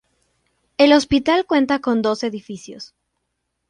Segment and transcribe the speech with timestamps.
[0.79, 2.95] El hospital cuenta con dos edificios.